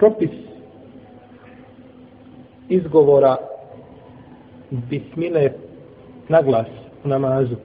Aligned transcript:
propis 0.00 0.30
izgovora 2.68 3.36
bismile 4.70 5.52
na 6.28 6.42
glas 6.42 6.66
u 7.04 7.08
namazu. 7.08 7.56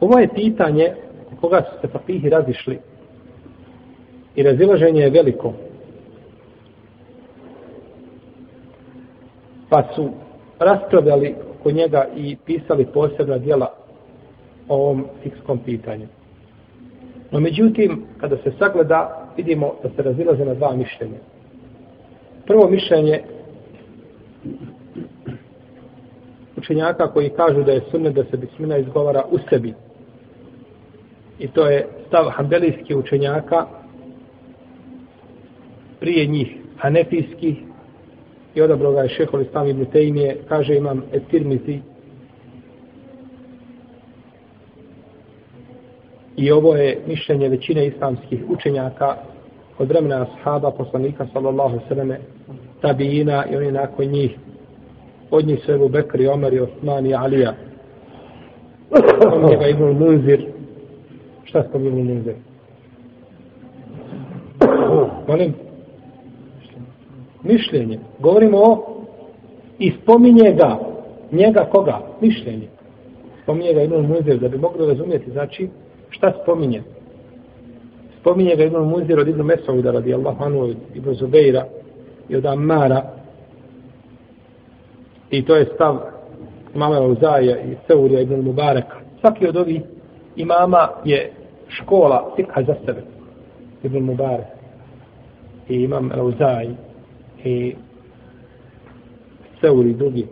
Ovo 0.00 0.18
je 0.18 0.28
pitanje 0.34 0.94
koga 1.40 1.62
su 1.62 1.80
se 1.80 1.92
papihi 1.92 2.28
razišli 2.28 2.78
i 4.36 4.42
razilaženje 4.42 5.00
je 5.00 5.10
veliko. 5.10 5.52
Pa 9.68 9.82
su 9.94 10.10
raspravljali 10.58 11.34
oko 11.60 11.70
njega 11.70 12.06
i 12.16 12.36
pisali 12.46 12.86
posebna 12.86 13.38
djela 13.38 13.74
o 14.68 14.76
ovom 14.76 15.04
fikskom 15.22 15.58
pitanju. 15.58 16.06
No 17.30 17.40
međutim, 17.40 18.04
kada 18.20 18.36
se 18.36 18.52
sagleda, 18.58 19.21
vidimo 19.36 19.74
da 19.82 19.88
se 19.96 20.02
razilaze 20.02 20.44
na 20.44 20.54
dva 20.54 20.76
mišljenja. 20.76 21.18
Prvo 22.46 22.68
mišljenje 22.70 23.22
učenjaka 26.56 27.12
koji 27.12 27.30
kažu 27.30 27.62
da 27.62 27.72
je 27.72 27.82
sunne 27.90 28.10
da 28.10 28.24
se 28.24 28.36
bismina 28.36 28.76
izgovara 28.76 29.24
u 29.30 29.38
sebi. 29.50 29.74
I 31.38 31.48
to 31.48 31.66
je 31.66 31.86
stav 32.06 32.30
hambelijskih 32.30 32.96
učenjaka 32.96 33.66
prije 36.00 36.26
njih 36.26 36.48
hanefijskih 36.76 37.56
i 38.54 38.62
odabro 38.62 38.92
ga 38.92 39.00
je 39.00 39.08
šehol 39.08 39.40
Islam 39.40 39.68
ibn 39.68 39.84
Tejmije, 39.84 40.36
kaže 40.48 40.76
imam 40.76 41.02
etirmizi 41.12 41.80
i 46.36 46.50
ovo 46.50 46.76
je 46.76 46.98
mišljenje 47.06 47.48
većine 47.48 47.86
islamskih 47.86 48.44
učenjaka 48.48 49.16
od 49.78 49.88
vremena 49.88 50.26
ashaba, 50.26 50.70
poslanika 50.70 51.26
sallallahu 51.32 51.78
sallam 51.88 52.12
tabijina 52.80 53.44
i 53.52 53.56
oni 53.56 53.72
nakon 53.72 54.06
njih. 54.06 54.30
Od 55.30 55.46
njih 55.46 55.60
su 55.64 55.72
Ebu 55.72 55.88
Bekr 55.88 56.20
i 56.20 56.28
Omer 56.28 56.52
i 56.52 56.60
Osman 56.60 57.06
i 57.06 57.14
Alija. 57.14 57.54
Od 59.32 59.58
ga 59.58 59.66
Ibn 59.66 59.84
Munzir. 59.84 60.46
Šta 61.44 61.58
je 61.58 61.70
tom 61.72 61.86
Ibn 61.86 61.96
Munzir? 61.96 62.34
Molim? 65.28 65.54
Mišljenje. 67.42 67.98
Govorimo 68.18 68.58
o 68.58 69.02
i 69.78 69.92
spominje 70.02 70.52
ga 70.52 70.78
njega 71.32 71.68
koga? 71.72 72.00
Mišljenje. 72.20 72.68
Spominje 73.42 73.74
ga 73.74 73.82
Ibn 73.82 73.94
Munzir 73.94 74.38
da 74.38 74.48
bi 74.48 74.58
mogli 74.58 74.86
razumjeti. 74.86 75.30
Znači 75.30 75.68
šta 76.12 76.32
spominje? 76.42 76.82
Spominje 78.20 78.56
ga 78.56 78.64
Ibn 78.64 78.76
Munzir 78.76 79.18
od 79.18 79.28
Ibn 79.28 79.42
Mesauda 79.42 79.90
radi 79.90 80.14
Allahu 80.14 80.44
anhu 80.44 80.60
od 80.60 80.76
Ibn 80.94 81.14
Zubeira 81.14 81.64
i 82.28 82.36
od 82.36 82.46
Ammara. 82.46 83.02
I 85.30 85.44
to 85.44 85.56
je 85.56 85.70
stav 85.74 85.98
imama 86.74 87.00
Uzaja 87.00 87.60
i 87.60 87.76
Seurija 87.86 88.20
Ibn 88.20 88.40
Mubareka 88.40 88.96
svaki 89.22 89.48
od 89.48 89.56
ovih 89.56 89.82
imama 90.36 90.88
je 91.04 91.32
škola 91.68 92.32
fikha 92.36 92.62
za 92.62 92.74
sebe. 92.86 93.02
Ibn 93.82 93.98
Mubarek 93.98 94.46
i 95.68 95.74
imam 95.74 96.10
Uzaj 96.22 96.68
i 97.44 97.74
Seuri 99.60 99.94
drugi. 99.94 100.26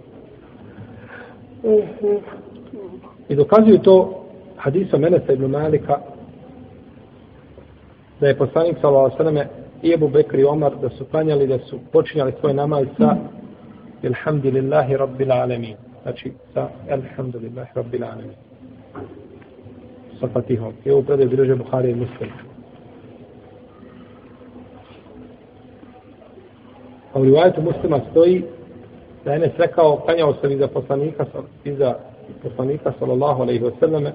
I 3.28 3.34
dokazuju 3.34 3.78
to 3.78 4.19
hadisom 4.60 5.04
Enesa 5.04 5.32
Ibn 5.32 5.50
Malika 5.50 5.98
da 8.20 8.28
je 8.28 8.38
poslanik 8.38 8.76
sallallahu 8.80 9.16
alejhi 9.18 9.38
ve 9.38 9.46
i 9.82 9.94
Abu 9.94 10.08
Bekr 10.08 10.38
i 10.38 10.44
Omar 10.44 10.72
da 10.82 10.88
su 10.88 11.04
klanjali 11.04 11.46
da 11.46 11.58
su 11.58 11.78
počinjali 11.92 12.32
svoj 12.40 12.54
namaz 12.54 12.86
sa 12.98 13.16
Alhamdulillahi 14.04 14.96
Rabbil 14.96 15.32
Alamin. 15.32 15.76
Znači 16.02 16.32
sa 16.54 16.68
Alhamdulillahi 16.90 17.70
Rabbil 17.74 18.04
Alamin. 18.04 18.34
Sa 20.20 20.28
Fatihom. 20.32 20.72
I 20.84 20.90
ovo 20.90 21.02
predaj 21.02 21.26
bilježe 21.26 21.54
Buhari 21.54 21.90
i 21.90 21.94
Muslim. 21.94 22.30
A 27.14 27.20
u 27.20 27.24
rivajetu 27.24 27.62
muslima 27.62 28.00
stoji 28.10 28.44
da 29.24 29.30
je 29.32 29.36
Enes 29.36 29.52
rekao, 29.58 29.96
klanjao 29.96 30.34
sam 30.34 30.52
iza 30.52 30.68
poslanika, 30.68 31.24
iza 31.64 31.94
poslanika 32.42 32.92
sallallahu 32.98 33.42
alaihi 33.42 33.64
wa 33.64 33.72
sallame, 33.80 34.12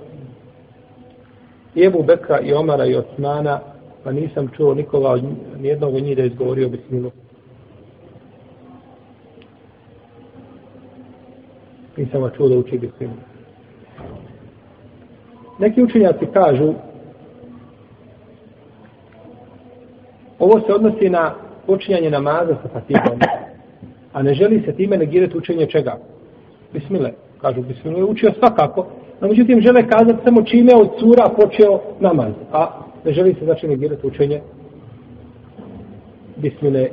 i 1.75 1.83
Ebu 1.83 2.03
Bekra 2.03 2.39
i 2.39 2.53
Omara 2.53 2.85
i 2.85 2.95
Osmana 2.95 3.59
pa 4.03 4.11
nisam 4.11 4.47
čuo 4.57 4.73
nikoga, 4.73 5.09
od 5.09 5.23
nijednog 5.59 5.95
od 5.95 6.03
njih 6.03 6.15
da 6.15 6.21
je 6.21 6.27
izgovorio 6.27 6.69
bismilu. 6.69 7.11
Nisam 11.97 12.21
ga 12.21 12.29
čuo 12.29 12.49
da 12.49 12.57
uči 12.57 12.77
bismilu. 12.77 13.13
Neki 15.59 15.83
učenjaci 15.83 16.25
kažu 16.33 16.73
ovo 20.39 20.59
se 20.59 20.73
odnosi 20.73 21.09
na 21.09 21.33
počinjanje 21.67 22.09
namaza 22.09 22.55
sa 22.61 22.69
fatihom, 22.73 23.19
a 24.13 24.21
ne 24.23 24.33
želi 24.33 24.63
se 24.65 24.75
time 24.75 24.97
negirati 24.97 25.37
učenje 25.37 25.65
čega? 25.65 25.97
Bismile. 26.73 27.11
Kažu, 27.41 27.61
bismilu 27.61 27.97
je 27.97 28.03
učio 28.03 28.31
svakako, 28.39 28.87
no 29.21 29.27
međutim 29.27 29.61
žele 29.61 29.87
kazati 29.87 30.23
samo 30.23 30.41
čime 30.41 30.71
od 30.75 30.89
cura 30.99 31.29
počeo 31.29 31.79
namaz. 31.99 32.33
A 32.51 32.69
ne 33.05 33.13
želi 33.13 33.35
se 33.39 33.45
znači 33.45 33.67
negirati 33.67 34.07
učenje 34.07 34.41
bismile 36.35 36.89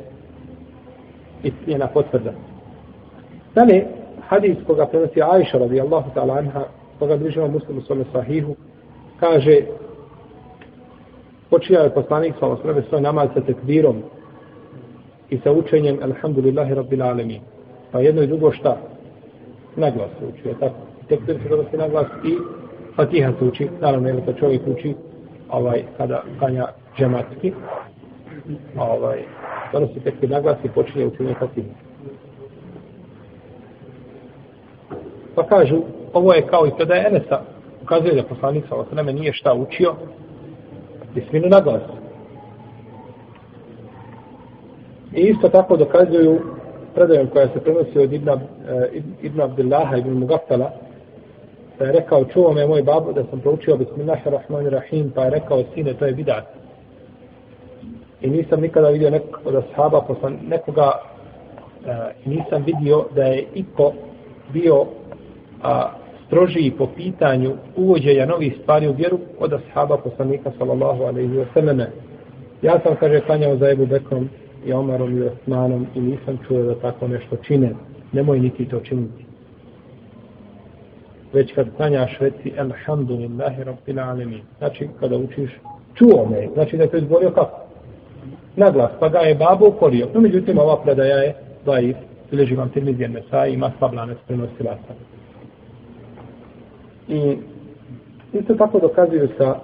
i 1.44 1.53
njena 1.66 1.87
potvrda. 1.87 2.33
Dalje, 3.55 3.87
hadis 4.28 4.56
koga 4.66 4.87
prenosi 4.87 5.22
Aisha 5.22 5.59
radijallahu 5.59 6.10
ta'ala 6.15 6.38
anha, 6.38 6.65
koga 6.99 7.16
bližimo 7.16 7.49
muslimu 7.49 7.81
svome 7.81 8.05
sahihu, 8.12 8.56
kaže 9.21 9.60
počinjao 11.50 11.84
je 11.84 11.94
poslanik 11.94 12.34
sa 12.41 12.47
osrebe 12.47 12.83
svoj 12.89 13.00
namaz 13.00 13.28
sa 13.34 13.41
tekbirom 13.41 14.03
i 15.31 15.39
sa 15.39 15.53
učenjem 15.53 15.99
Alhamdulillahi 16.03 16.75
Rabbil 16.75 17.03
Alamin. 17.03 17.41
Pa 17.93 18.00
jedno 18.00 18.22
i 18.22 18.27
drugo 18.27 18.53
šta? 18.53 18.77
Naglas 19.77 20.10
se 20.19 20.27
uči, 20.27 20.49
je 20.49 20.54
tako? 20.60 20.91
Tekbir 21.12 21.38
se 21.42 21.48
donosi 21.48 21.76
naglas 21.76 22.06
i 22.24 22.38
Fatiha 22.96 23.32
se 23.38 23.44
uči, 23.44 23.68
naravno, 23.80 24.08
je 24.08 24.22
kad 24.26 24.38
čovjek 24.38 24.62
uči 24.66 24.94
ovaj 25.50 25.82
kada 25.96 26.22
kanja 26.40 26.68
džematski 26.98 27.52
ovaj 28.78 29.22
donosi 29.72 30.00
petke 30.04 30.28
naglasi 30.28 30.60
i 30.64 30.68
počinje 30.68 31.06
učenje 31.06 31.34
Fatiha. 31.38 31.68
Pa 35.34 35.46
kažu, 35.46 35.82
ovo 36.12 36.34
je 36.34 36.46
kao 36.46 36.66
i 36.66 36.70
kada 36.78 36.94
je 36.94 37.06
Enesa 37.06 37.40
ukazuje 37.82 38.14
da 38.14 38.22
poslanik 38.22 38.64
sa 38.68 38.76
osreme 38.76 39.12
nije 39.12 39.32
šta 39.32 39.54
učio 39.54 39.94
bisminu 41.14 41.48
naglas. 41.48 41.82
I 45.14 45.20
isto 45.20 45.48
tako 45.48 45.76
dokazuju 45.76 46.40
predajom 46.94 47.26
koja 47.26 47.48
se 47.48 47.60
prenosi 47.60 47.98
od 47.98 48.12
Ibn, 48.12 48.28
eh, 48.28 48.38
Ibn 49.22 49.40
Abdillaha 49.40 49.96
Ibn 49.96 50.10
Mugaftala 50.10 50.70
pa 51.82 51.87
je 51.87 51.93
rekao, 51.93 52.25
čuo 52.25 52.53
me 52.53 52.66
moj 52.66 52.82
babo 52.82 53.12
da 53.12 53.25
sam 53.31 53.41
proučio 53.41 53.76
Bismillahirrahmanirrahim, 53.76 55.10
pa 55.15 55.25
je 55.25 55.31
rekao, 55.31 55.65
sine, 55.75 55.94
to 55.94 56.06
je 56.06 56.12
bidat. 56.12 56.44
I 58.20 58.31
nisam 58.31 58.60
nikada 58.60 58.88
vidio 58.88 59.10
nekog 59.10 59.41
od 59.44 59.54
ashaba, 59.54 60.00
poslan, 60.00 60.38
nekoga, 60.48 60.92
uh, 60.92 62.32
nisam 62.32 62.65
vidio 62.66 63.04
da 63.15 63.22
je 63.22 63.44
iko 63.54 63.92
bio 64.53 64.87
a, 65.62 65.91
strožiji 66.26 66.71
po 66.78 66.87
pitanju 66.87 67.53
uvođenja 67.76 68.26
novih 68.26 68.54
stvari 68.62 68.88
u 68.88 68.92
vjeru 68.92 69.19
od 69.38 69.53
ashaba 69.53 69.97
poslanika 69.97 70.50
sallallahu 70.59 71.03
alaihi 71.03 71.34
wa 71.34 71.47
sallame. 71.54 71.87
Ja 72.62 72.81
sam, 72.84 72.97
kaže, 73.00 73.21
klanjao 73.21 73.56
za 73.56 73.71
Ebu 73.71 73.87
Bekrom 73.87 74.28
i 74.66 74.72
Omarom 74.72 75.18
i 75.18 75.22
Osmanom 75.22 75.86
i 75.95 76.01
nisam 76.01 76.39
čuo 76.48 76.62
da 76.62 76.74
tako 76.74 77.09
nešto 77.09 77.36
čine. 77.36 77.74
Nemoj 78.12 78.41
niti 78.41 78.68
to 78.68 78.80
činiti 78.80 79.22
već 81.32 81.54
kad 81.54 81.76
klanjaš 81.76 82.18
reci 82.20 82.52
Elhamdulillahi 82.56 83.64
Rabbil 83.64 84.00
Alamin. 84.00 84.40
Znači 84.58 84.88
kada 85.00 85.16
učiš 85.16 85.50
čuo 85.94 86.26
me, 86.30 86.48
znači 86.54 86.76
da 86.76 86.82
je 86.82 86.90
to 86.90 86.96
izgovorio 86.96 87.30
kako? 87.30 87.60
Naglas, 88.56 88.90
pa 89.00 89.08
ga 89.08 89.18
je 89.18 89.34
babo 89.34 89.68
ukorio. 89.68 90.08
No 90.14 90.20
međutim 90.20 90.58
ova 90.58 90.82
predaja 90.82 91.16
je 91.16 91.34
daif, 91.66 91.96
bileži 92.30 92.54
vam 92.54 92.68
tirmizijen 92.68 93.12
mesa 93.12 93.46
i 93.46 93.54
ima 93.54 93.72
slablane 93.78 94.14
spremnosti 94.24 94.62
lasa. 94.62 94.94
I 97.08 97.36
isto 98.32 98.54
tako 98.54 98.78
dokazuju 98.80 99.28
sa 99.38 99.60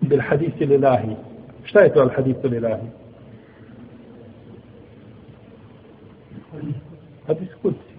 bil 0.00 0.20
hadisi 0.20 0.66
lillahi. 0.66 1.16
Šta 1.64 1.80
je 1.80 1.92
to 1.92 2.00
al 2.00 2.10
hadisu 2.16 2.48
lillahi? 2.48 2.86
Hadis 7.26 7.48
kudsi. 7.62 7.95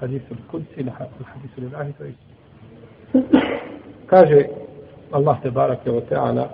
Hadis 0.00 0.22
al-Kudsi, 0.30 0.82
hadis 0.90 1.52
al-Ilahi, 1.58 1.92
to 1.92 2.04
isto. 2.04 2.26
Kaže 4.06 4.46
Allah 5.12 5.38
te 5.42 5.50
barake 5.50 5.90
o 5.90 6.00
Teala 6.00 6.48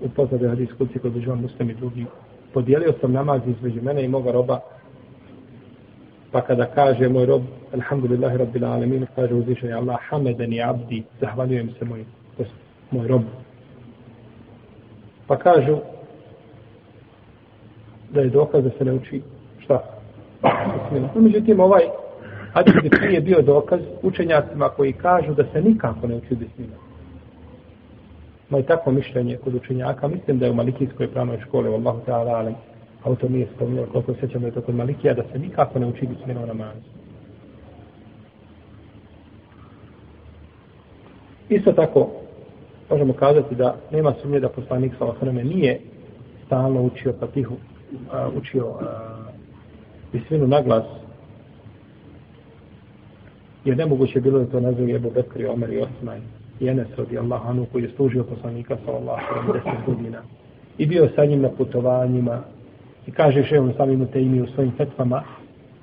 u 0.00 0.08
pozadu 0.08 0.48
hadis 0.48 0.68
kuci 0.78 0.98
kod 0.98 1.12
živan 1.12 1.40
muslim 1.40 1.70
i 1.70 1.74
drugi. 1.74 2.06
Podijelio 2.54 2.94
sam 3.00 3.12
namaz 3.12 3.40
između 3.46 3.82
mene 3.82 4.04
i 4.04 4.08
moga 4.08 4.32
roba 4.32 4.60
pa 6.32 6.40
kada 6.40 6.66
kaže 6.66 7.08
moj 7.08 7.26
rob 7.26 7.42
alhamdulillahi 7.72 8.36
rabbil 8.36 8.64
alamin 8.64 9.06
kaže 9.16 9.34
uzvišen 9.34 9.68
je 9.68 9.74
Allah 9.74 9.96
hamedeni 10.08 10.62
abdi 10.62 11.04
zahvaljujem 11.20 11.70
se 11.78 11.84
moj, 11.84 12.04
moj 12.90 13.08
rob. 13.08 13.22
Pa 15.26 15.38
kažu 15.38 15.78
da 18.10 18.20
je 18.20 18.30
dokaz 18.30 18.64
da 18.64 18.70
se 18.78 18.84
ne 18.84 18.92
uči 18.92 19.22
šta? 19.58 19.82
No, 20.42 21.20
međutim, 21.20 21.60
ovaj 21.60 21.82
hadis 22.52 22.74
bi 22.82 22.90
prije 22.90 23.20
bio 23.20 23.42
dokaz 23.42 23.80
učenjacima 24.02 24.68
koji 24.68 24.92
kažu 24.92 25.34
da 25.34 25.44
se 25.52 25.60
nikako 25.62 26.06
ne 26.06 26.14
uči 26.14 26.34
bismila. 26.34 26.76
i 28.58 28.62
tako 28.62 28.90
mišljenje 28.90 29.36
kod 29.36 29.54
učenjaka, 29.54 30.08
mislim 30.08 30.38
da 30.38 30.46
je 30.46 30.50
u 30.50 30.54
Malikijskoj 30.54 31.08
pravnoj 31.08 31.40
škole, 31.46 31.68
Allahu 31.68 32.00
ta'ala, 32.06 32.34
ali 32.34 32.54
autor 33.04 33.30
nije 33.30 33.46
spomnio 33.56 33.86
koliko 33.92 34.14
sećam 34.14 34.40
da 34.40 34.46
je 34.46 34.52
to 34.54 34.60
kod 34.60 34.74
Malikija, 34.74 35.14
da 35.14 35.22
se 35.32 35.38
nikako 35.38 35.78
ne 35.78 35.86
uči 35.86 36.06
bismila 36.06 36.42
u 36.42 36.46
namazu. 36.46 36.80
Isto 41.48 41.72
tako, 41.72 42.10
možemo 42.90 43.12
kazati 43.12 43.54
da 43.54 43.76
nema 43.90 44.14
sumnje 44.22 44.40
da 44.40 44.48
poslanik 44.48 44.92
sa 44.98 45.32
nije 45.32 45.80
stalno 46.46 46.82
učio 46.82 47.12
patihu, 47.20 47.54
učio 48.36 48.74
bisminu 50.12 50.46
na 50.46 50.62
glas, 50.62 50.84
jer 53.64 53.76
nemoguće 53.76 54.20
bilo 54.20 54.38
da 54.38 54.46
to 54.46 54.60
nazove 54.60 54.92
Ebu 54.92 55.10
Bekri, 55.14 55.46
Omer 55.46 55.72
i 55.72 55.78
Osman 55.78 56.20
i 56.60 56.68
Enes 56.68 56.86
radi 56.96 57.18
Allah 57.18 57.46
Anu 57.46 57.66
koji 57.72 57.82
je 57.82 57.90
služio 57.96 58.24
poslanika 58.24 58.76
sallallahu 58.84 59.22
alaihi 59.34 59.66
10 59.66 59.86
godina 59.86 60.18
i 60.78 60.86
bio 60.86 61.08
sa 61.16 61.24
njim 61.24 61.40
na 61.40 61.48
putovanjima 61.48 62.42
i 63.06 63.10
kaže 63.10 63.42
še 63.42 63.58
on 63.60 63.72
samim 63.76 64.06
te 64.06 64.22
imi 64.22 64.40
u 64.40 64.46
svojim 64.46 64.72
fetvama 64.76 65.22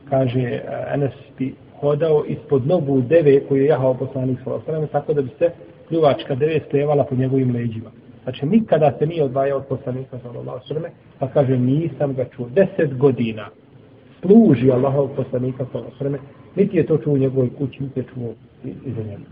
kaže 0.09 0.41
e, 0.41 0.61
Enes 0.93 1.13
bi 1.37 1.55
hodao 1.79 2.25
ispod 2.27 2.67
nogu 2.67 3.01
deve 3.01 3.39
koju 3.47 3.61
je 3.61 3.67
jahao 3.67 3.93
poslanik 3.93 4.39
sallallahu 4.43 4.71
alaihi 4.71 4.91
tako 4.91 5.13
da 5.13 5.21
bi 5.21 5.29
se 5.39 5.49
pljuvačka 5.89 6.35
deve 6.35 6.59
stevala 6.67 7.03
po 7.03 7.15
njegovim 7.15 7.55
leđima. 7.55 7.89
Znači, 8.23 8.45
nikada 8.45 8.91
se 8.99 9.05
nije 9.05 9.23
odvajao 9.23 9.57
od 9.57 9.65
poslanika 9.65 10.19
sallallahu 10.23 10.59
alaihi 10.69 10.95
pa 11.19 11.27
kaže, 11.27 11.57
nisam 11.57 12.13
ga 12.13 12.25
čuo. 12.35 12.49
Deset 12.49 12.97
godina 12.97 13.49
služi 14.25 14.71
Allahov 14.71 15.07
poslanika 15.15 15.65
sallallahu 15.71 15.95
alaihi 15.99 16.19
niti 16.55 16.77
je 16.77 16.85
to 16.85 16.97
čuo 16.97 17.13
u 17.13 17.17
njegovoj 17.17 17.49
kući, 17.57 17.83
niti 17.83 17.99
je 17.99 18.05
čuo 18.13 18.33
iza 18.63 19.03
njega. 19.03 19.23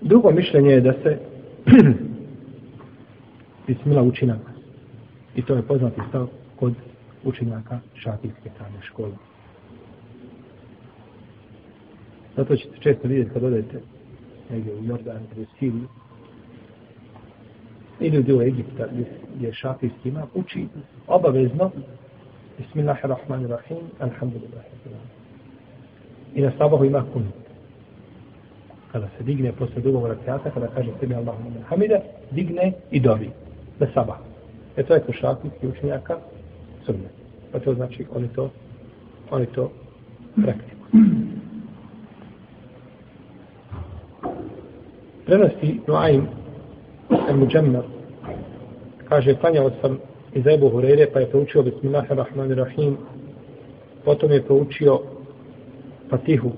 Drugo 0.00 0.30
mišljenje 0.30 0.70
je 0.70 0.80
da 0.80 0.92
se 0.92 1.18
bismila 3.66 4.02
uči 4.02 4.26
I 5.36 5.42
to 5.42 5.54
je 5.54 5.62
poznati 5.62 6.00
stav 6.08 6.26
kod 6.56 6.74
učenjaka 7.24 7.78
šafijske 7.94 8.50
strane 8.54 8.82
škole. 8.82 9.12
Zato 12.36 12.56
ćete 12.56 12.78
često 12.80 13.08
vidjeti 13.08 13.30
kad 13.30 13.44
odete 13.44 13.80
negdje 14.50 14.74
u 14.74 14.84
Jordan 14.84 15.22
ili 15.36 15.42
u 15.42 15.46
Siriju 15.58 15.88
ili 18.00 18.34
u 18.34 18.42
Egipta 18.42 18.86
gdje 19.36 19.52
šafijski 19.52 20.08
imam, 20.08 20.28
uči 20.34 20.66
obavezno 21.06 21.70
Bismillahirrahmanirrahim, 22.58 23.78
alhamdulillah. 24.00 24.64
I 26.34 26.40
na 26.40 26.52
sabahu 26.58 26.84
ima 26.84 27.04
kunut. 27.12 27.34
Kada 28.92 29.08
se 29.18 29.24
digne 29.24 29.52
posle 29.52 29.82
drugog 29.82 30.06
rakijata, 30.06 30.50
kada 30.50 30.66
kaže 30.66 30.90
sebi 31.00 31.14
Allahumma 31.14 31.60
hamida, 31.68 32.00
digne 32.30 32.72
i 32.90 33.00
dobi. 33.00 33.30
Na 33.78 33.86
sabah. 33.94 34.16
E 34.76 34.82
to 34.82 34.94
je 34.94 35.00
kod 35.00 35.14
šafijski 35.14 35.66
učenjaka 35.66 36.18
sunnet. 36.86 37.12
Pa 37.52 37.58
to 37.58 37.74
znači 37.74 38.06
oni 38.14 38.28
to, 38.28 38.50
oni 39.30 39.46
to 39.46 39.70
praktikuju. 40.44 41.02
Prenosi 45.26 45.80
Nuaim 45.86 46.26
al-Mujammar 47.10 47.84
kaže, 49.08 49.34
klanjao 49.34 49.70
sam 49.80 49.98
iz 50.34 50.46
Ebu 50.46 50.68
Hurere, 50.68 51.06
pa 51.12 51.20
je 51.20 51.30
proučio 51.30 51.62
Bismillahirrahmanirrahim, 51.62 52.96
potom 54.04 54.32
je 54.32 54.42
proučio 54.42 55.00
Fatihu. 56.10 56.50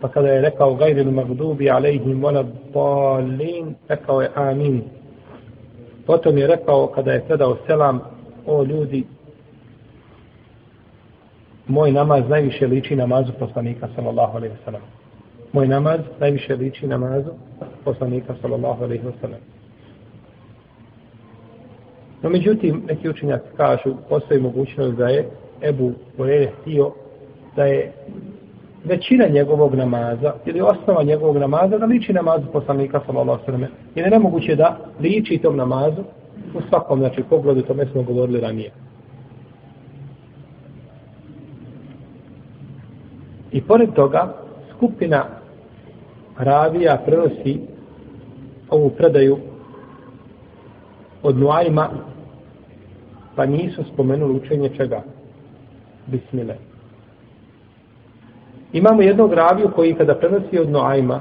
Pa 0.00 0.08
kada 0.08 0.28
je 0.28 0.40
rekao 0.40 0.74
gajril 0.74 1.10
magdubi 1.10 1.70
alejhim 1.70 2.22
vola 2.22 2.44
balin, 2.74 3.74
rekao 3.88 4.22
je 4.22 4.30
amin. 4.34 4.82
Potom 6.06 6.38
je 6.38 6.46
rekao 6.46 6.86
kada 6.86 7.12
je 7.12 7.24
predao 7.24 7.56
selam, 7.66 8.00
o 8.46 8.64
ljudi, 8.64 9.04
moj 11.66 11.92
namaz 11.92 12.28
najviše 12.28 12.66
liči 12.66 12.96
namazu 12.96 13.32
poslanika 13.38 13.88
sallallahu 13.96 14.36
alaihi 14.36 14.54
wasallam. 14.54 14.80
Moj 15.52 15.68
namaz 15.68 16.00
najviše 16.20 16.56
liči 16.56 16.86
namazu 16.86 17.30
poslanika 17.84 18.34
sallallahu 18.42 18.84
alaihi 18.84 19.04
wa 19.04 19.12
sallam. 19.20 19.40
No 22.22 22.30
međutim, 22.30 22.82
neki 22.88 23.08
učenjaci 23.08 23.46
kažu, 23.56 23.94
postoji 24.08 24.40
mogućnost 24.40 24.96
da 24.96 25.08
je 25.08 25.28
Ebu 25.62 25.92
Hureyre 26.18 26.48
htio 26.60 26.92
da 27.56 27.64
je 27.64 27.92
većina 28.84 29.26
njegovog 29.28 29.74
namaza 29.74 30.34
ili 30.46 30.60
osnova 30.60 31.02
njegovog 31.02 31.36
namaza 31.36 31.78
da 31.78 31.86
liči 31.86 32.12
namazu 32.12 32.44
poslanika 32.52 33.00
sallallahu 33.06 33.44
sallam. 33.44 33.62
Jer 33.94 34.06
je 34.06 34.10
nemoguće 34.10 34.56
da 34.56 34.78
liči 35.00 35.38
tom 35.38 35.56
namazu 35.56 36.02
u 36.54 36.60
svakom, 36.68 36.98
znači, 36.98 37.22
pogledu, 37.30 37.62
tome 37.62 37.86
smo 37.86 38.02
govorili 38.02 38.40
ranije. 38.40 38.70
I 43.52 43.62
pored 43.62 43.92
toga, 43.94 44.34
skupina 44.76 45.24
ravija 46.38 47.02
prenosi 47.06 47.60
ovu 48.70 48.90
predaju 48.90 49.38
od 51.22 51.38
Nuajma, 51.38 51.88
pa 53.36 53.46
nisu 53.46 53.84
spomenuli 53.92 54.34
učenje 54.34 54.70
čega? 54.76 55.02
Bismile. 56.06 56.56
Imamo 58.72 59.02
jednog 59.02 59.32
raviju 59.32 59.70
koji 59.74 59.94
kada 59.94 60.14
prenosi 60.14 60.58
od 60.58 60.70
Nuajma, 60.70 61.20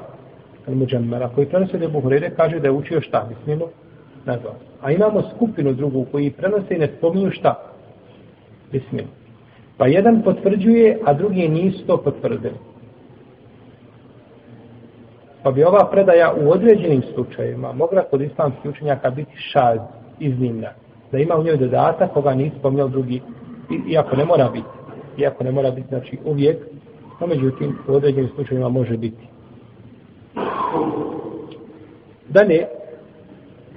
Al-Muđammara, 0.68 1.30
koji 1.36 1.48
prenosi 1.48 1.75
od 1.75 1.84
Ebu 1.84 2.01
Hurere, 2.01 2.32
kaže 2.36 2.60
da 2.60 2.68
je 2.68 2.72
učio 2.72 3.01
šta? 3.01 3.30
Bismilu? 3.30 3.68
Na 4.25 4.38
glas. 4.38 4.56
A 4.82 4.91
imamo 4.91 5.24
skupinu 5.36 5.74
drugu 5.74 6.06
koji 6.12 6.32
prenose 6.32 6.75
i 6.75 6.80
ne 6.80 6.89
spominju 6.98 7.32
šta? 7.32 7.56
Bismilu. 8.72 9.08
Pa 9.77 9.88
jedan 9.88 10.22
potvrđuje, 10.22 11.00
a 11.06 11.13
drugi 11.13 11.50
nisu 11.50 11.88
to 11.88 11.98
potvrdili. 11.98 12.56
Pa 15.48 15.51
bi 15.51 15.63
ova 15.63 15.88
predaja 15.92 16.34
u 16.42 16.51
određenim 16.51 17.04
slučajevima 17.13 17.72
mogla 17.74 18.04
kod 18.04 18.22
islamskih 18.22 18.72
učenjaka 18.72 19.10
biti 19.10 19.32
šaz, 19.36 19.80
iznimna. 20.20 20.68
Da 21.12 21.18
ima 21.18 21.36
u 21.36 21.44
njoj 21.44 21.58
dodatak 21.58 22.13
koga 22.13 22.34
nije 22.34 22.51
spomnjao 22.60 22.88
drugi, 22.88 23.22
iako 23.89 24.16
ne 24.16 24.25
mora 24.25 24.50
biti. 24.50 24.68
Iako 25.18 25.44
ne 25.44 25.51
mora 25.51 25.72
biti, 25.72 25.88
znači 25.88 26.18
uvijek, 26.25 26.58
no 27.22 27.27
međutim 27.27 27.77
u 27.88 27.94
određenim 27.94 28.30
slučajevima 28.36 28.70
može 28.70 28.98
biti. 28.98 29.27
Dalje, 32.30 32.66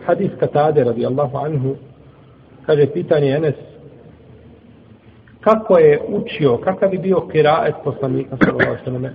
hadis 0.06 0.30
Katade 0.40 0.84
radijallahu 0.84 1.36
anhu, 1.36 1.74
kaže 2.66 2.86
pitanje 2.86 3.30
Enes, 3.30 3.54
kako 5.40 5.78
je 5.78 6.00
učio, 6.08 6.56
kakav 6.56 6.90
bi 6.90 6.98
bio 6.98 7.20
kiraet 7.32 7.74
poslanika 7.84 8.36
sallallahu 8.36 8.76
alejhi 8.86 9.02
ve 9.02 9.12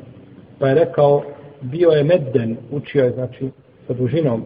Pa 0.60 0.68
je 0.68 0.76
rekao 0.76 1.24
bio 1.62 1.90
je 1.90 2.04
medden, 2.04 2.58
učio 2.72 3.04
je, 3.04 3.12
znači, 3.12 3.50
sa 3.88 3.94
dužinom. 3.94 4.44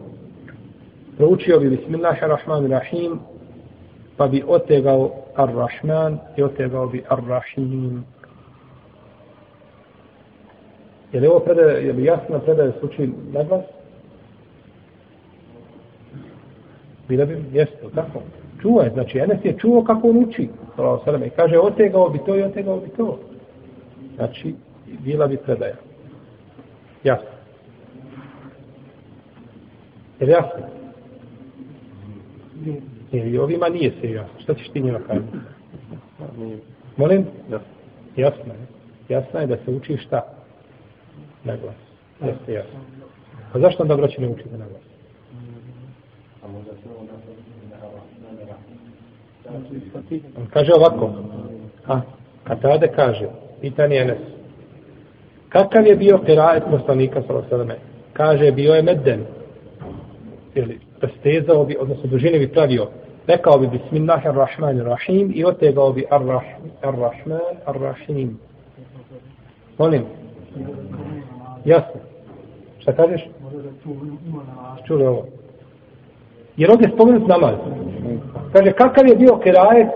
Proučio 1.16 1.60
bi 1.60 1.70
Bismillahirrahmanirrahim, 1.70 3.18
pa 4.16 4.28
bi 4.28 4.42
otegao 4.46 5.10
Ar-Rahman 5.36 6.18
i 6.36 6.42
otegao 6.42 6.86
bi 6.86 7.02
Ar-Rahim. 7.08 8.02
Je 11.12 11.20
li 11.20 11.26
ovo 11.26 11.40
predaje, 11.40 11.86
je 11.86 11.92
li 11.92 12.04
jasna 12.04 12.38
predaje 12.38 12.72
slučaj 12.80 13.08
na 13.32 13.42
glas? 13.42 13.64
Bila 17.08 17.24
bi 17.24 17.44
mjesto, 17.52 17.90
tako. 17.94 18.22
Čuo 18.62 18.82
je, 18.82 18.90
znači, 18.90 19.18
Enes 19.18 19.38
je 19.44 19.58
čuo 19.58 19.84
kako 19.84 20.08
on 20.08 20.16
uči. 20.16 20.48
I 21.26 21.30
kaže, 21.30 21.58
otegao 21.58 22.08
bi 22.08 22.18
to 22.26 22.36
i 22.36 22.42
otegao 22.42 22.80
bi 22.80 22.88
to. 22.88 23.18
Znači, 24.16 24.54
bila 25.04 25.26
bi 25.26 25.36
predaja. 25.36 25.89
Jasno. 27.04 27.28
Je 30.20 30.26
li 30.26 30.32
jasno? 30.32 30.66
I 33.12 33.38
ovima 33.38 33.68
nije 33.68 33.92
se 34.00 34.10
jasno. 34.10 34.40
Šta 34.40 34.54
ćeš 34.54 34.68
ti 34.68 34.80
njima 34.80 34.98
kazati? 34.98 35.38
Molim? 36.96 37.26
Jasno. 37.50 37.66
Jasno 38.16 38.52
je. 38.52 38.66
jasna 39.08 39.40
je 39.40 39.46
da 39.46 39.56
se 39.56 39.70
uči 39.70 39.96
šta? 39.96 40.22
Na 41.44 41.56
glas. 41.56 41.74
Jeste 42.24 42.52
jasno. 42.52 42.80
Pa 43.52 43.58
zašto 43.58 43.82
onda 43.82 43.96
braći 43.96 44.20
ne 44.20 44.28
učite 44.28 44.58
na 44.58 44.66
glas? 44.66 44.82
On 50.36 50.46
kaže 50.52 50.72
ovako. 50.72 51.12
A, 51.86 52.00
Katade 52.44 52.88
kaže, 52.88 53.28
pitanje 53.60 53.96
je 53.96 54.04
nes. 54.04 54.39
Kakav 55.50 55.86
je 55.86 55.96
bio 55.96 56.18
kirajet 56.18 56.64
poslanika 56.70 57.22
sallallahu 57.22 57.72
Kaže, 58.12 58.52
bio 58.52 58.74
je 58.74 58.82
medden. 58.82 59.24
Ili 60.54 60.80
rastezao 61.00 61.64
bi, 61.64 61.76
odnosno 61.80 62.10
dužine 62.10 62.38
bi 62.38 62.52
pravio. 62.52 62.86
Rekao 63.26 63.58
bi 63.58 63.66
bismillahirrahmanirrahim 63.66 65.32
i 65.34 65.44
otegao 65.44 65.92
bi 65.92 66.04
ar-rahman, 66.10 67.56
ar-rahim. 67.66 68.38
Molim. 69.78 70.04
Jasno. 71.64 72.00
Šta 72.78 72.92
kažeš? 72.92 73.28
Čuli 74.86 75.06
ovo. 75.06 75.24
Jer 76.56 76.70
ovdje 76.70 76.90
spomenut 76.94 77.28
namaz. 77.28 77.54
Kaže, 78.52 78.72
kakav 78.72 79.06
je 79.06 79.16
bio 79.16 79.36
kirajet 79.36 79.88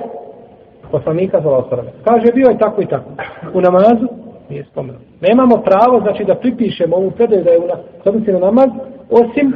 poslanika 0.91 1.41
za? 1.41 1.83
Kaže, 2.05 2.33
bio 2.33 2.49
je 2.49 2.59
tako 2.59 2.83
i 2.83 2.87
tako. 2.87 3.11
U 3.55 3.61
namazu 3.61 4.24
nije 4.51 4.65
spomenut. 4.65 5.03
Nemamo 5.21 5.57
pravo, 5.57 6.01
znači, 6.01 6.25
da 6.25 6.35
pripišemo 6.35 6.97
ovu 6.97 7.11
predaju 7.11 7.45
da 7.45 7.51
je 7.51 7.59
u 7.59 7.67
na, 7.67 8.33
na 8.33 8.39
namaz, 8.39 8.69
osim 9.11 9.53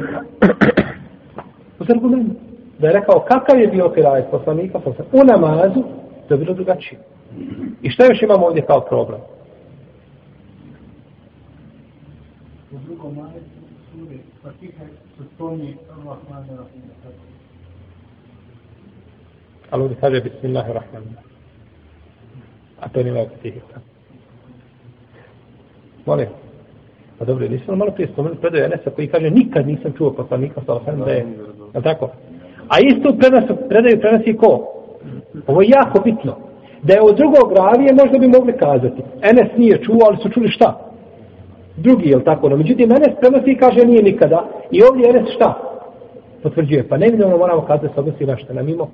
uz 1.79 1.89
argument. 1.89 2.37
Da 2.79 2.87
je 2.87 2.93
rekao, 2.93 3.25
kakav 3.27 3.59
je 3.59 3.67
bio 3.67 3.89
kirajet 3.89 4.25
poslanika 4.31 4.79
u 5.13 5.23
namazu, 5.23 5.83
to 6.27 6.33
je 6.33 6.37
bilo 6.37 6.53
drugačije. 6.53 6.99
I 7.81 7.89
šta 7.89 8.05
još 8.05 8.21
imamo 8.21 8.45
ovdje 8.45 8.65
kao 8.65 8.81
problem? 8.81 9.19
U 12.71 12.77
drugom 12.85 13.19
ajetu 13.19 13.59
sure 13.91 14.17
Fatiha 14.43 14.85
se 15.17 15.23
spominje 15.35 15.75
Rahman 15.89 16.47
Rahim. 16.47 16.83
Ali 19.69 19.83
ovdje 19.83 19.97
kaže 20.01 20.21
Bismillahirrahmanirrahim. 20.21 21.29
A 22.79 22.89
to 22.89 23.03
nije 23.03 23.29
Fatiha. 23.29 23.59
Molim. 26.05 26.27
Pa 27.19 27.25
dobro, 27.25 27.47
nisam 27.47 27.77
malo 27.77 27.91
prije 27.91 28.09
spomenuti 28.13 28.41
predaju 28.41 28.65
Enesa 28.65 28.89
koji 28.89 29.07
kaže 29.07 29.29
nikad 29.29 29.67
nisam 29.67 29.93
čuo 29.97 30.11
poslanika 30.11 30.61
sa 30.65 30.73
osam 30.73 30.99
da 31.05 31.11
je, 31.11 31.25
je 31.75 31.81
tako? 31.81 32.09
A 32.67 32.75
isto 32.79 33.13
prenasu, 33.17 33.53
predaju 33.69 33.99
prenosi 33.99 34.37
ko? 34.37 34.67
Ovo 35.47 35.61
je 35.61 35.69
jako 35.69 35.99
bitno. 35.99 36.35
Da 36.83 36.93
je 36.93 37.01
od 37.01 37.17
drugog 37.17 37.51
ravije 37.57 37.93
možda 37.93 38.17
bi 38.17 38.27
mogli 38.27 38.53
kazati. 38.53 39.01
Enes 39.21 39.57
nije 39.57 39.83
čuo, 39.83 39.99
ali 40.07 40.17
su 40.17 40.29
čuli 40.29 40.47
šta? 40.47 40.89
drugi, 41.79 42.09
jel 42.09 42.21
tako? 42.21 42.49
No, 42.49 42.57
međutim, 42.57 42.91
Enes 42.91 43.19
prenosi 43.19 43.51
i 43.51 43.57
kaže 43.57 43.85
nije 43.85 44.03
nikada. 44.03 44.47
I 44.71 44.83
ovdje 44.83 45.09
Enes 45.09 45.29
šta? 45.35 45.53
Potvrđuje. 46.43 46.87
Pa 46.87 46.97
nevidno 46.97 47.37
moramo 47.37 47.61
kazati 47.61 47.93
se 47.93 47.99
odnosi 47.99 48.25
na 48.25 48.37
šta, 48.37 48.53
na 48.53 48.61
mimo. 48.61 48.89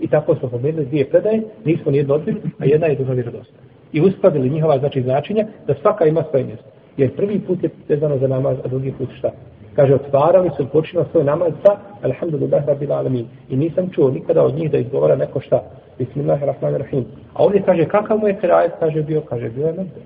I 0.00 0.08
tako 0.08 0.34
smo 0.34 0.48
pomenuli 0.48 0.86
dvije 0.86 1.10
predaje, 1.10 1.42
nismo 1.64 1.90
nijedno 1.90 2.14
odbili, 2.14 2.40
a 2.58 2.64
jedna 2.64 2.86
je 2.86 2.96
dužo 2.96 3.12
vjerodostojna. 3.12 3.69
I 3.92 4.00
uskladili 4.00 4.50
njihova 4.50 4.78
znači 4.78 5.02
značenja 5.02 5.46
da 5.66 5.74
svaka 5.74 6.06
ima 6.06 6.22
svoje 6.30 6.44
mjesto. 6.44 6.64
Jer 6.96 7.16
prvi 7.16 7.40
put 7.40 7.62
je 7.62 7.70
vezano 7.88 8.18
za 8.18 8.28
namaz, 8.28 8.56
a 8.64 8.68
drugi 8.68 8.92
put 8.92 9.08
šta? 9.18 9.30
Kaže, 9.76 9.94
otvarali 9.94 10.50
su 10.56 10.66
počinao 10.72 11.04
svoj 11.12 11.24
namaz 11.24 11.52
sa 11.66 11.76
Alhamdulillah 12.02 12.66
Rabbil 12.66 12.92
Alamin. 12.92 13.26
I 13.48 13.56
nisam 13.56 13.90
čuo 13.90 14.10
nikada 14.10 14.42
od 14.42 14.54
njih 14.54 14.70
da 14.70 14.78
izgovara 14.78 15.16
neko 15.16 15.40
šta. 15.40 15.62
Bismillahirrahmanirrahim. 15.98 17.04
A 17.34 17.44
ovdje 17.44 17.62
kaže, 17.62 17.84
kakav 17.84 18.18
mu 18.18 18.28
je 18.28 18.38
krajac? 18.40 18.72
Kaže, 18.80 19.02
bio, 19.02 19.20
kaže, 19.20 19.48
bio 19.48 19.66
je 19.66 19.72
medve 19.72 20.00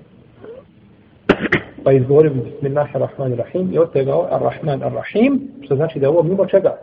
pa 1.85 1.91
izgovorio 1.91 2.31
bi 2.33 2.41
Bismillahirrahmanirrahim 2.41 3.73
i 3.73 3.77
od 3.79 3.93
toga 3.93 4.11
Ar-Rahman 4.31 4.83
Ar-Rahim, 4.83 5.39
što 5.61 5.75
znači 5.75 5.99
da 5.99 6.05
je 6.05 6.09
ovo 6.09 6.23
mimo 6.23 6.45
čega. 6.45 6.77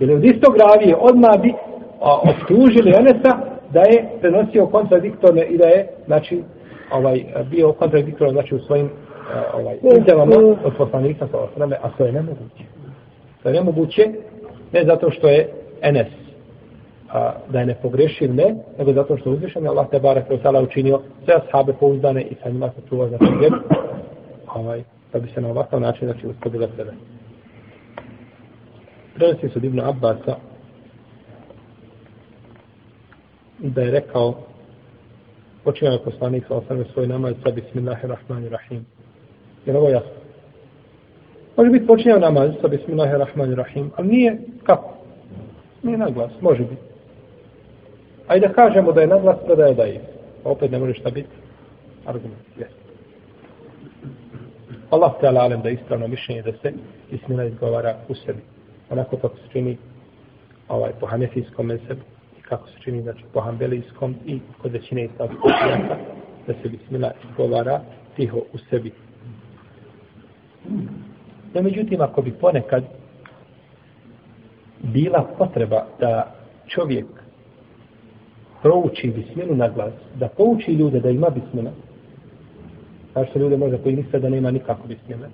Jer 0.00 0.10
od 0.10 0.24
istog 0.24 0.56
ravije 0.56 0.96
odmah 1.00 1.40
bi 1.42 1.54
a, 2.00 2.18
optužili 2.30 2.92
Enesa 3.00 3.57
da 3.70 3.80
je 3.80 4.08
prenosio 4.20 4.66
kontradiktorne 4.66 5.46
i 5.46 5.58
da 5.58 5.66
je, 5.66 5.88
znači, 6.06 6.42
ovaj, 6.92 7.24
bio 7.50 7.72
kontradiktorno, 7.72 8.32
znači, 8.32 8.54
u 8.54 8.58
svojim 8.58 8.90
ovaj, 9.54 9.76
izjavama 10.00 10.36
od 10.64 10.72
poslanika 10.78 11.26
sa 11.30 11.38
osrame, 11.38 11.76
a 11.82 11.88
to 11.98 12.04
je 12.04 12.12
nemoguće. 12.12 12.64
To 13.42 13.48
je 13.48 13.54
nemoguće, 13.54 14.08
ne 14.72 14.84
zato 14.84 15.10
što 15.10 15.28
je 15.28 15.48
Enes 15.82 16.06
a, 17.12 17.32
da 17.48 17.60
je 17.60 17.66
ne 17.66 17.74
pogrešio, 17.82 18.32
ne, 18.32 18.54
nego 18.78 18.92
zato 18.92 19.16
što 19.16 19.30
uzvišen 19.30 19.62
je 19.62 19.68
Allah 19.68 19.86
te 19.90 20.00
barak 20.00 20.24
učinio 20.62 21.00
sve 21.24 21.34
ashabe 21.34 21.72
pouzdane 21.72 22.22
i 22.22 22.34
sa 22.42 22.50
njima 22.50 22.68
se 22.68 22.88
čuva 22.88 23.08
za 23.08 23.18
to 23.18 23.26
ovaj, 24.54 24.82
da 25.12 25.18
bi 25.18 25.28
se 25.34 25.40
na 25.40 25.48
ovakav 25.48 25.80
način 25.80 26.08
znači 26.08 26.26
uskladila 26.26 26.68
sebe. 26.76 26.92
Prenosi 29.14 29.48
se 29.48 29.66
Ibn 29.66 29.80
Abbasa 29.80 30.36
da 33.58 33.82
je 33.82 33.90
rekao 33.90 34.34
počinjao 35.64 35.92
je 35.92 36.04
poslanik 36.04 36.44
sa 36.48 36.54
osam 36.54 36.84
svoj 36.92 37.06
namaz 37.06 37.34
sa 37.42 37.50
Bismillahirrahmanirrahim. 37.50 38.86
Jer 39.66 39.76
ovo 39.76 39.88
jasno. 39.88 40.10
Može 41.56 41.70
biti 41.70 41.86
počinjao 41.86 42.18
namaz 42.18 42.50
sa 42.60 42.68
Bismillahirrahmanirrahim, 42.68 43.90
ali 43.96 44.08
nije 44.08 44.38
kako? 44.64 44.94
Nije 45.82 45.98
naglas, 45.98 46.30
može 46.40 46.62
biti. 46.62 46.82
Ajde 48.26 48.48
da 48.48 48.54
kažemo 48.54 48.92
da 48.92 49.00
je 49.00 49.06
naglas, 49.06 49.36
da 49.56 49.66
je 49.66 49.74
da 49.74 49.82
je. 49.82 50.00
Opet 50.44 50.70
ne 50.70 50.78
može 50.78 50.94
šta 50.94 51.10
biti. 51.10 51.28
Argument, 52.06 52.58
jes. 52.58 52.70
Allah 54.90 55.12
te 55.20 55.26
alem 55.26 55.62
da 55.62 55.70
ispravno 55.70 56.08
mišljenje 56.08 56.42
da 56.42 56.52
se 56.52 56.72
bismillah 57.10 57.46
izgovara 57.46 57.96
u 58.08 58.14
sebi. 58.14 58.40
Onako 58.90 59.16
kako 59.16 59.36
se 59.36 59.42
čini 59.52 59.76
ovaj, 60.68 60.92
po 61.00 61.06
hanefijskom 61.06 61.66
mesebu 61.66 62.00
kako 62.48 62.68
se 62.68 62.74
čini 62.80 63.02
znači, 63.02 63.24
po 63.32 63.40
hambelijskom 63.40 64.14
i 64.26 64.40
kod 64.62 64.72
većine 64.72 65.04
islamskog 65.04 65.50
učenjaka 65.50 65.96
da 66.46 66.54
se 66.62 66.68
bismila 66.68 67.10
izgovara 67.30 67.80
tiho 68.16 68.36
u 68.36 68.58
sebi. 68.70 68.92
No, 71.54 71.62
međutim, 71.62 72.00
ako 72.00 72.22
bi 72.22 72.32
ponekad 72.32 72.84
bila 74.82 75.28
potreba 75.38 75.86
da 76.00 76.34
čovjek 76.66 77.06
prouči 78.62 79.12
bismilu 79.16 79.56
na 79.56 79.68
glas, 79.68 79.92
da 80.14 80.28
pouči 80.28 80.72
ljude 80.72 81.00
da 81.00 81.10
ima 81.10 81.30
bismila, 81.30 81.70
kao 83.14 83.24
što 83.24 83.38
ljude 83.38 83.56
možda 83.56 83.78
koji 83.78 83.96
misle 83.96 84.20
da 84.20 84.28
nema 84.28 84.50
nikako 84.50 84.88
bismila, 84.88 85.28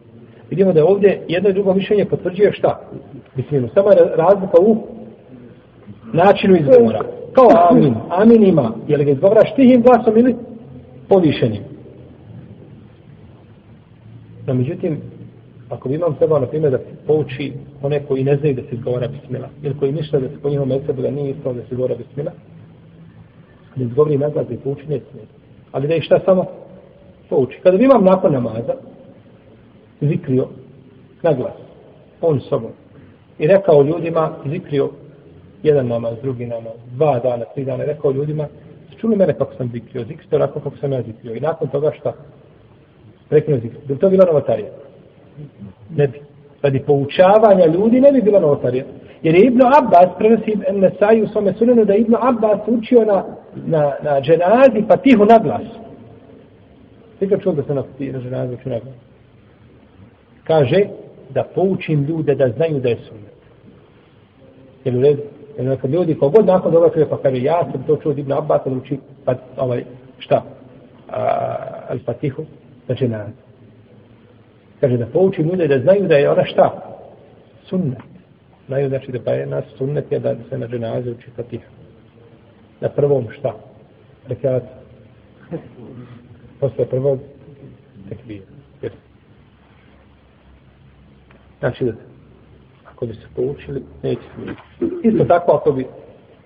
Vidimo 0.51 0.73
da 0.73 0.81
je 0.81 0.85
ovdje 0.85 1.23
jedno 1.29 1.51
i 1.51 1.53
drugo 1.53 1.75
mišljenje 1.75 2.05
potvrđuje 2.05 2.53
šta? 2.53 2.81
Bismilu. 3.37 3.69
Samo 3.75 3.91
je 3.91 3.97
razlika 4.17 4.57
u 4.61 4.87
načinu 6.15 6.57
izgovora. 6.57 7.01
Kao 7.33 7.49
amin. 7.71 7.95
Amin 8.11 8.47
ima. 8.47 8.73
Je 8.89 8.97
li 8.97 9.05
ga 9.05 9.11
izgovaraš 9.11 9.55
tihim 9.57 9.83
glasom 9.83 10.19
ili 10.19 10.37
povišenim? 11.09 11.63
No, 14.47 14.55
međutim, 14.55 15.01
ako 15.71 15.89
bi 15.89 15.95
imam 15.95 16.15
trebao, 16.15 16.39
na 16.39 16.47
primjer, 16.47 16.73
da 16.73 16.79
pouči 17.07 17.53
one 17.83 18.03
koji 18.09 18.25
ne 18.25 18.37
znaju 18.37 18.55
da 18.55 18.63
se 18.63 18.69
izgovara 18.73 19.09
bismila, 19.09 19.49
ili 19.63 19.79
koji 19.79 19.93
misle 19.93 20.21
da 20.21 20.29
se 20.29 20.41
po 20.43 20.49
njihom 20.49 20.69
mesebu 20.69 21.03
da 21.03 21.11
nije 21.11 21.31
isto 21.31 21.53
da 21.53 21.61
se 21.61 21.69
izgovara 21.71 21.95
bismila, 21.95 22.33
da 23.77 23.85
izgovori 23.85 24.19
naglas 24.19 24.47
da 24.49 24.57
pouči 24.65 24.83
ne 24.89 25.01
smije. 25.11 25.27
Ali 25.73 25.89
da 25.89 25.95
je 25.95 26.03
šta 26.03 26.21
samo? 26.25 26.47
to 27.29 27.37
uči. 27.37 27.59
Kada 27.63 27.77
bi 27.77 27.85
imam 27.85 28.05
nakon 28.05 28.33
namaza 28.33 28.75
zikrio 30.01 30.49
na 31.23 31.33
glas, 31.33 31.55
on 32.21 32.41
sobom, 32.41 32.71
i 33.39 33.47
rekao 33.47 33.83
ljudima, 33.83 34.31
zikrio 34.47 34.91
jedan 35.65 35.87
namaz, 35.89 36.15
drugi 36.23 36.47
namaz, 36.47 36.73
dva 36.97 37.19
dana, 37.19 37.45
tri 37.55 37.65
dana, 37.65 37.85
rekao 37.85 38.13
ljudima, 38.13 38.49
čuli 39.01 39.17
mene 39.17 39.35
kako 39.35 39.55
sam 39.55 39.71
zikrio, 39.73 40.05
zikrio 40.05 40.37
onako 40.37 40.61
kako 40.61 40.77
sam 40.77 40.93
ja 40.93 41.03
zikrio. 41.03 41.35
I 41.35 41.41
nakon 41.41 41.69
toga 41.69 41.93
šta? 42.01 42.13
Prekinuo 43.29 43.61
zikrio. 43.61 43.81
Bi 43.89 43.99
to 43.99 44.11
bila 44.11 44.25
novotarija? 44.25 44.71
Ne 45.97 46.07
bi. 46.09 46.21
Radi 46.63 46.81
poučavanja 46.81 47.67
ljudi 47.67 48.01
ne 48.01 48.13
bi 48.13 48.23
bila 48.23 48.41
novotarija. 48.41 48.85
Jer 49.23 49.35
je 49.35 49.47
Ibn 49.47 49.61
Abbas, 49.63 50.19
prenosi 50.19 50.57
Nesai 50.73 51.23
u 51.23 51.29
svome 51.29 51.53
sunenu, 51.53 51.85
da 51.85 51.93
je 51.93 52.01
Ibn 52.01 52.15
Abbas 52.21 52.61
učio 52.67 53.05
na, 53.05 53.25
na, 53.67 53.93
na 54.03 54.21
dženazi 54.21 54.85
pa 54.89 54.97
tiho 54.97 55.25
na 55.25 55.39
glas. 55.39 55.67
Svi 57.19 57.27
ga 57.27 57.39
čuo 57.39 57.53
da 57.53 57.63
se 57.63 57.75
na 57.75 57.83
na 58.13 58.21
ženazu 58.21 58.57
čuna 58.63 58.81
Kaže 60.45 60.85
da 61.31 61.45
poučim 61.55 62.05
ljude 62.05 62.35
da 62.35 62.49
znaju 62.49 62.81
da 62.81 62.89
je 62.89 62.97
sunnet. 63.09 63.35
Jel 64.85 64.99
u 64.99 65.03
redu, 65.03 65.23
jer 65.57 65.67
nekad 65.67 65.91
ljudi 65.91 66.19
kogod 66.19 66.47
nakon 66.47 66.73
toga 66.73 66.91
čuje 66.95 67.09
pa 67.09 67.19
kaže 67.23 67.43
ja 67.43 67.69
sam 67.73 67.83
to 67.87 67.97
čuo 67.97 68.13
od 68.13 68.19
Ibn 68.19 68.33
Abbas 68.33 68.61
ali 68.65 68.77
uči 68.77 68.99
pa 69.25 69.35
ovaj 69.57 69.85
šta? 70.19 70.43
Al 71.89 71.99
Fatihu 72.07 72.45
znači 72.87 73.09
na. 73.09 73.27
Kaže 74.81 74.97
da 74.97 75.07
pouči 75.07 75.43
ljude 75.43 75.69
da 75.69 75.79
znaju 75.79 76.09
da 76.09 76.15
je 76.15 76.31
ona 76.31 76.45
šta? 76.45 76.97
Sunnet. 77.65 77.99
Znaju 78.67 78.89
znači 78.89 79.13
da 79.13 79.19
pa 79.25 79.31
je 79.31 79.47
nas 79.47 79.65
sunnet 79.79 80.13
je 80.13 80.19
da 80.19 80.35
se 80.51 80.59
na 80.59 80.67
dženaze 80.67 81.11
uči 81.11 81.31
Fatihu. 81.37 81.71
Na 82.81 82.89
prvom 82.89 83.27
šta? 83.39 83.55
Rekao 84.29 84.61
Posle 86.61 86.87
prvog 86.87 87.19
tekbira. 88.09 88.45
Znači 91.61 91.85
Znači, 91.85 91.93
ako 92.95 93.07
bi 93.07 93.15
se 93.15 93.27
poučili, 93.37 93.83
neće 94.03 94.23
smijeti. 94.35 94.63
Isto 95.09 95.25
tako, 95.25 95.53
ako 95.53 95.73
bi 95.73 95.87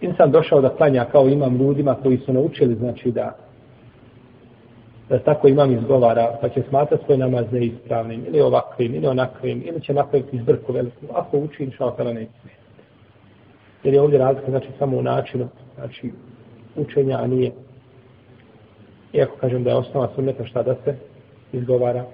insan 0.00 0.30
došao 0.30 0.60
da 0.60 0.76
klanja 0.76 1.04
kao 1.04 1.28
imam 1.28 1.56
ljudima 1.56 1.94
koji 2.02 2.18
su 2.18 2.32
naučili, 2.32 2.74
znači 2.74 3.10
da 3.10 3.36
da 5.08 5.18
tako 5.18 5.48
imam 5.48 5.72
izgovara, 5.72 6.38
pa 6.40 6.48
će 6.48 6.62
smatrati 6.68 7.04
svoj 7.04 7.18
namaz 7.18 7.44
neispravnim, 7.52 8.24
ili 8.26 8.40
ovakvim, 8.40 8.94
ili 8.94 9.06
onakvim, 9.06 9.62
ili 9.64 9.80
će 9.80 9.94
napraviti 9.94 10.36
izbrku 10.36 10.72
veliku. 10.72 11.06
Ako 11.14 11.38
uči, 11.38 11.64
inša 11.64 11.84
Allah, 11.84 11.98
neće 11.98 12.30
smijeti. 12.40 12.62
Jer 13.84 13.94
je 13.94 14.00
ovdje 14.00 14.18
razlika, 14.18 14.50
znači, 14.50 14.68
samo 14.78 14.96
u 14.96 15.02
načinu, 15.02 15.48
znači, 15.74 16.12
učenja, 16.76 17.18
a 17.18 17.26
nije. 17.26 17.52
Iako 19.12 19.36
kažem 19.40 19.64
da 19.64 19.70
je 19.70 19.76
osnova 19.76 20.08
sunneta 20.14 20.46
šta 20.46 20.62
da 20.62 20.74
se 20.84 20.96
izgovara, 21.52 22.04